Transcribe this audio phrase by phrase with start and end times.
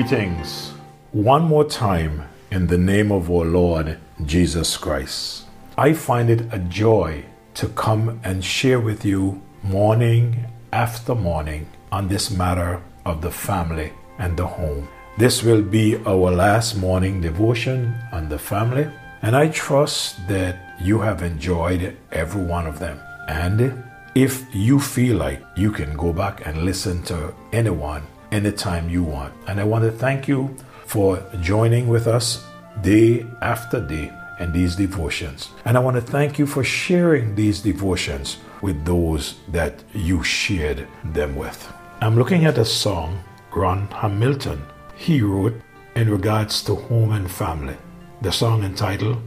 [0.00, 0.72] Greetings.
[1.12, 5.44] One more time in the name of our Lord Jesus Christ.
[5.76, 7.26] I find it a joy
[7.56, 13.92] to come and share with you morning after morning on this matter of the family
[14.18, 14.88] and the home.
[15.18, 18.88] This will be our last morning devotion on the family,
[19.20, 22.98] and I trust that you have enjoyed every one of them.
[23.28, 29.02] And if you feel like you can go back and listen to anyone anytime you
[29.02, 29.34] want.
[29.46, 30.54] And I want to thank you
[30.86, 32.44] for joining with us
[32.82, 35.50] day after day in these devotions.
[35.64, 40.86] And I want to thank you for sharing these devotions with those that you shared
[41.04, 41.72] them with.
[42.00, 43.22] I'm looking at a song
[43.54, 44.62] Ron Hamilton
[44.96, 45.54] he wrote
[45.94, 47.76] in regards to home and family.
[48.22, 49.18] The song entitled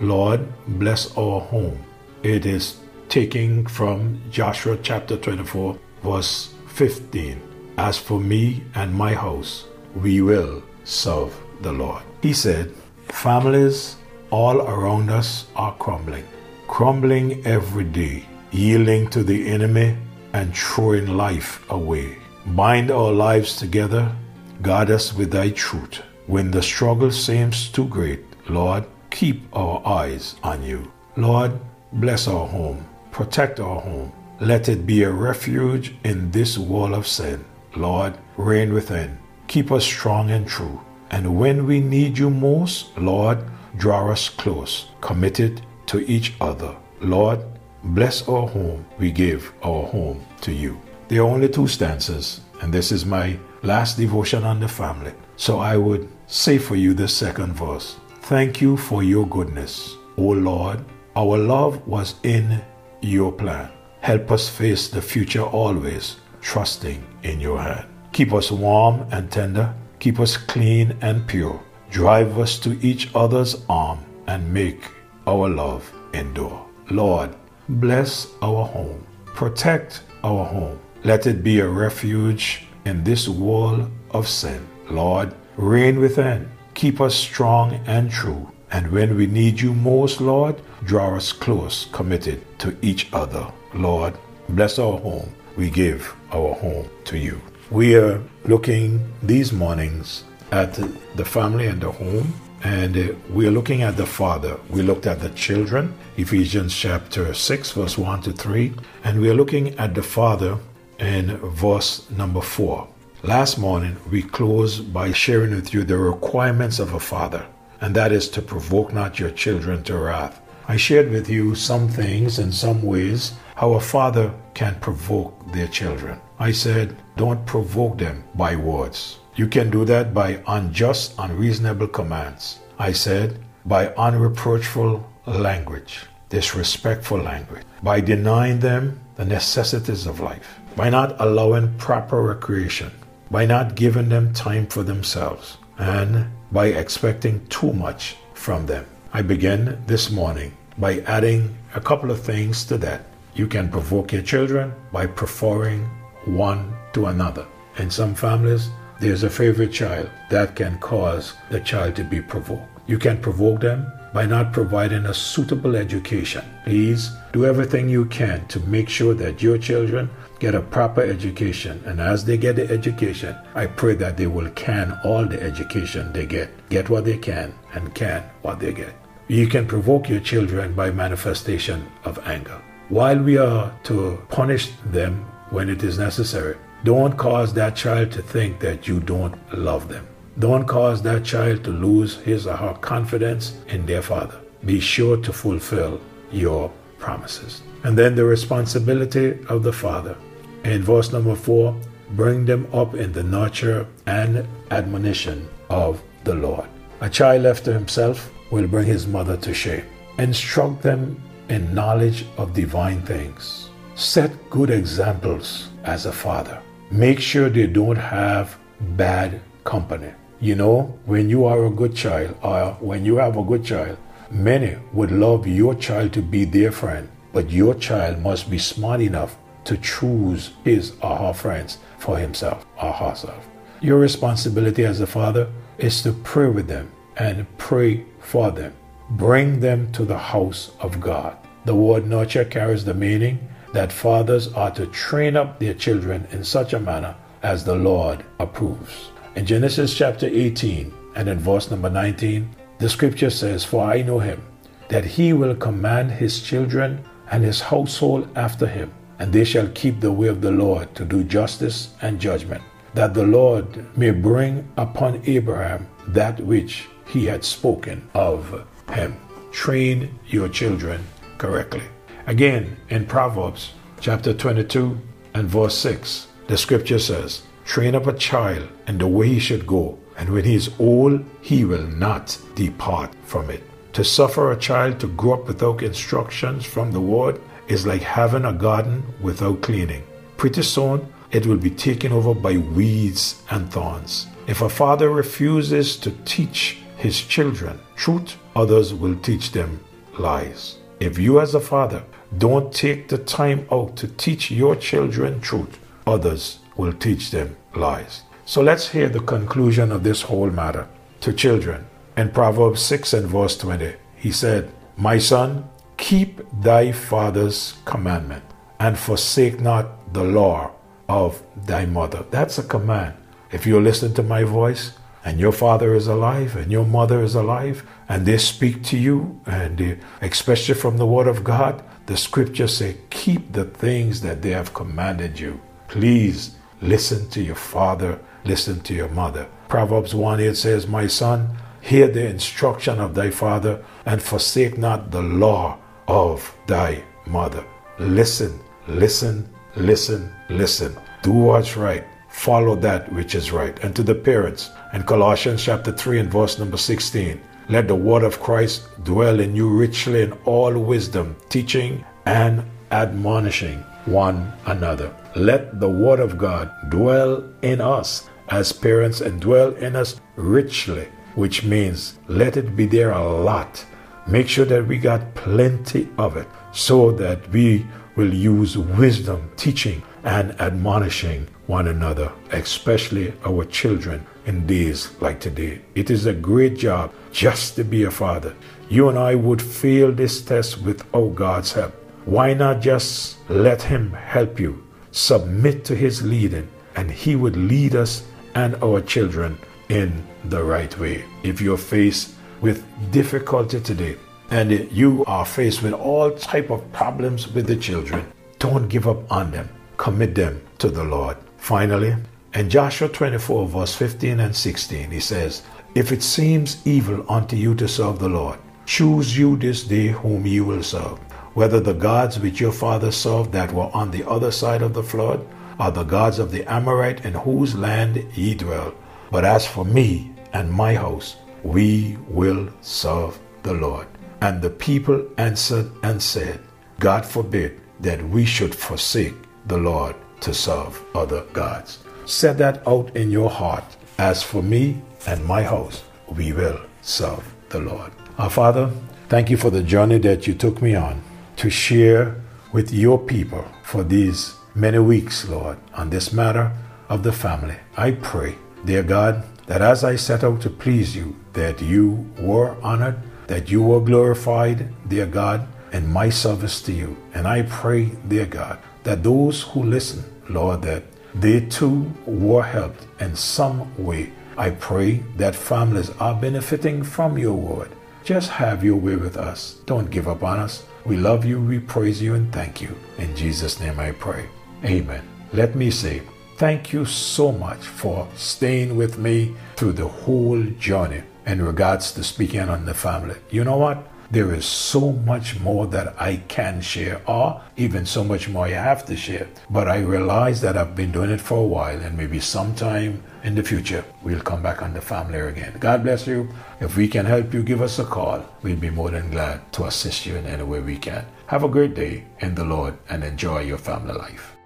[0.00, 1.78] Lord Bless Our Home.
[2.22, 2.78] It is
[3.08, 7.49] taking from Joshua chapter 24, verse 15.
[7.80, 9.64] As for me and my house,
[9.96, 12.02] we will serve the Lord.
[12.20, 12.74] He said,
[13.08, 13.96] Families
[14.30, 16.26] all around us are crumbling,
[16.68, 19.96] crumbling every day, yielding to the enemy
[20.34, 22.18] and throwing life away.
[22.48, 24.14] Bind our lives together,
[24.60, 26.02] guard us with thy truth.
[26.26, 30.92] When the struggle seems too great, Lord, keep our eyes on you.
[31.16, 31.58] Lord,
[31.94, 34.12] bless our home, protect our home.
[34.38, 37.44] Let it be a refuge in this wall of sin.
[37.76, 39.18] Lord, reign within.
[39.48, 40.80] Keep us strong and true.
[41.10, 43.38] And when we need you most, Lord,
[43.76, 46.76] draw us close, committed to each other.
[47.00, 47.40] Lord,
[47.82, 48.86] bless our home.
[48.98, 50.80] We give our home to you.
[51.08, 55.12] There are only two stanzas, and this is my last devotion on the family.
[55.36, 59.96] So I would say for you the second verse Thank you for your goodness.
[60.16, 60.84] O Lord,
[61.16, 62.62] our love was in
[63.00, 63.70] your plan.
[64.02, 67.86] Help us face the future always, trusting in your hand.
[68.12, 69.74] Keep us warm and tender.
[69.98, 71.60] Keep us clean and pure.
[71.90, 74.82] Drive us to each other's arm and make
[75.26, 76.66] our love endure.
[76.90, 77.34] Lord,
[77.68, 79.06] bless our home.
[79.26, 80.78] Protect our home.
[81.04, 84.66] Let it be a refuge in this world of sin.
[84.90, 86.50] Lord, reign within.
[86.74, 88.50] Keep us strong and true.
[88.72, 93.46] And when we need you most, Lord, draw us close, committed to each other.
[93.74, 94.16] Lord,
[94.48, 95.32] bless our home.
[95.60, 97.38] We give our home to you.
[97.70, 100.72] We are looking these mornings at
[101.16, 102.32] the family and the home,
[102.64, 104.58] and uh, we are looking at the father.
[104.70, 108.72] We looked at the children, Ephesians chapter 6, verse 1 to 3,
[109.04, 110.56] and we are looking at the father
[110.98, 112.88] in verse number 4.
[113.22, 117.44] Last morning, we closed by sharing with you the requirements of a father,
[117.82, 120.40] and that is to provoke not your children to wrath.
[120.70, 125.66] I shared with you some things in some ways how a father can provoke their
[125.66, 126.20] children.
[126.38, 129.18] I said, don't provoke them by words.
[129.34, 132.60] You can do that by unjust, unreasonable commands.
[132.78, 140.88] I said, by unreproachful language, disrespectful language, by denying them the necessities of life, by
[140.88, 142.92] not allowing proper recreation,
[143.28, 148.86] by not giving them time for themselves, and by expecting too much from them.
[149.12, 153.06] I begin this morning by adding a couple of things to that.
[153.34, 155.82] You can provoke your children by preferring
[156.26, 157.44] one to another.
[157.78, 158.70] In some families,
[159.00, 162.68] there's a favorite child that can cause the child to be provoked.
[162.86, 166.44] You can provoke them by not providing a suitable education.
[166.64, 170.10] Please do everything you can to make sure that your children
[170.40, 171.82] get a proper education.
[171.86, 176.12] And as they get the education, I pray that they will can all the education
[176.12, 176.50] they get.
[176.70, 178.94] Get what they can and can what they get.
[179.28, 182.60] You can provoke your children by manifestation of anger.
[182.88, 188.22] While we are to punish them when it is necessary, don't cause that child to
[188.22, 190.06] think that you don't love them.
[190.38, 194.38] Don't cause that child to lose his or her confidence in their father.
[194.64, 196.00] Be sure to fulfill
[196.30, 197.62] your promises.
[197.82, 200.16] And then the responsibility of the father.
[200.64, 201.74] In verse number four,
[202.10, 206.68] bring them up in the nurture and admonition of the Lord.
[207.00, 209.84] A child left to himself will bring his mother to shame.
[210.18, 213.70] Instruct them in knowledge of divine things.
[213.94, 216.62] Set good examples as a father.
[216.90, 220.12] Make sure they don't have bad company.
[220.40, 223.98] You know, when you are a good child, or when you have a good child,
[224.30, 229.00] many would love your child to be their friend, but your child must be smart
[229.00, 233.46] enough to choose his or her friends for himself or herself.
[233.80, 238.72] Your responsibility as a father is to pray with them and pray for them.
[239.10, 241.36] Bring them to the house of God.
[241.64, 246.44] The word nurture carries the meaning that fathers are to train up their children in
[246.44, 249.10] such a manner as the Lord approves.
[249.36, 254.18] In Genesis chapter 18 and in verse number 19, the scripture says, For I know
[254.18, 254.42] him,
[254.88, 260.00] that he will command his children and his household after him, and they shall keep
[260.00, 262.62] the way of the Lord to do justice and judgment,
[262.94, 269.16] that the Lord may bring upon Abraham that which he had spoken of him.
[269.52, 271.06] Train your children
[271.38, 271.82] correctly.
[272.26, 274.98] Again, in Proverbs chapter 22
[275.34, 279.64] and verse 6, the scripture says, Train up a child in the way he should
[279.64, 283.62] go, and when he is old, he will not depart from it.
[283.92, 288.44] To suffer a child to grow up without instructions from the word is like having
[288.44, 290.02] a garden without cleaning.
[290.36, 294.26] Pretty soon, it will be taken over by weeds and thorns.
[294.48, 299.78] If a father refuses to teach his children truth, others will teach them
[300.18, 300.78] lies.
[300.98, 302.02] If you, as a father,
[302.36, 308.22] don't take the time out to teach your children truth, others will teach them lies.
[308.44, 310.88] So let's hear the conclusion of this whole matter.
[311.20, 311.86] To children,
[312.16, 318.42] in Proverbs 6 and verse 20, he said, My son, keep thy father's commandment
[318.78, 320.72] and forsake not the law
[321.08, 322.24] of thy mother.
[322.30, 323.14] That's a command.
[323.52, 324.92] If you listen to my voice
[325.24, 329.40] and your father is alive and your mother is alive and they speak to you
[329.46, 334.42] and they, especially from the word of God, the scriptures say, keep the things that
[334.42, 335.60] they have commanded you.
[335.88, 339.48] Please listen to your father, listen to your mother.
[339.68, 345.10] Proverbs 1 8 says, My son, hear the instruction of thy father and forsake not
[345.10, 345.78] the law
[346.08, 347.64] of thy mother.
[347.98, 350.96] Listen, listen, listen, listen.
[351.22, 352.04] Do what's right.
[352.30, 353.78] Follow that which is right.
[353.84, 358.24] And to the parents, in Colossians chapter 3 and verse number 16, let the word
[358.24, 365.14] of Christ dwell in you richly in all wisdom, teaching and admonishing one another.
[365.36, 371.08] Let the word of God dwell in us as parents and dwell in us richly,
[371.34, 373.84] which means let it be there a lot.
[374.26, 377.86] Make sure that we got plenty of it so that we
[378.16, 385.80] will use wisdom, teaching, and admonishing one another, especially our children in days like today.
[385.94, 388.54] It is a great job just to be a father.
[388.88, 391.94] You and I would fail this test without oh, God's help.
[392.30, 394.86] Why not just let Him help you?
[395.10, 398.22] Submit to His leading, and He would lead us
[398.54, 401.24] and our children in the right way.
[401.42, 404.16] If you're faced with difficulty today,
[404.52, 408.24] and you are faced with all type of problems with the children,
[408.60, 409.68] don't give up on them.
[409.96, 411.36] Commit them to the Lord.
[411.56, 412.14] Finally,
[412.54, 415.64] in Joshua 24, verse 15 and 16, he says,
[415.96, 420.46] If it seems evil unto you to serve the Lord, choose you this day whom
[420.46, 421.18] you will serve,
[421.54, 425.02] whether the gods which your father served that were on the other side of the
[425.02, 425.46] flood,
[425.78, 428.94] are the gods of the Amorite in whose land ye dwell.
[429.30, 434.06] But as for me and my house, we will serve the Lord.
[434.42, 436.60] And the people answered and said,
[436.98, 439.34] God forbid that we should forsake
[439.66, 441.98] the Lord to serve other gods.
[442.26, 443.84] Set that out in your heart.
[444.18, 448.12] As for me and my house, we will serve the Lord.
[448.38, 448.90] Our Father,
[449.28, 451.22] thank you for the journey that you took me on
[451.60, 452.40] to share
[452.72, 456.72] with your people for these many weeks, Lord, on this matter
[457.10, 457.76] of the family.
[457.98, 462.76] I pray, dear God, that as I set out to please you, that you were
[462.82, 467.14] honored, that you were glorified, dear God, in my service to you.
[467.34, 471.02] And I pray, dear God, that those who listen, Lord, that
[471.34, 474.32] they too were helped in some way.
[474.56, 477.90] I pray that families are benefiting from your word.
[478.24, 479.80] Just have your way with us.
[479.84, 480.84] Don't give up on us.
[481.04, 482.94] We love you, we praise you, and thank you.
[483.18, 484.46] In Jesus' name I pray.
[484.84, 485.26] Amen.
[485.52, 486.22] Let me say,
[486.56, 492.22] thank you so much for staying with me through the whole journey in regards to
[492.22, 493.36] speaking on the family.
[493.50, 494.09] You know what?
[494.30, 498.70] There is so much more that I can share, or even so much more I
[498.70, 499.48] have to share.
[499.68, 503.54] But I realize that I've been doing it for a while, and maybe sometime in
[503.54, 505.74] the future we'll come back on the family again.
[505.80, 506.48] God bless you.
[506.80, 508.44] If we can help you, give us a call.
[508.62, 511.26] We'll be more than glad to assist you in any way we can.
[511.46, 514.56] Have a great day in the Lord and enjoy your family life.